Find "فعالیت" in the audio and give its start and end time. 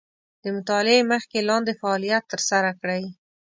1.79-2.23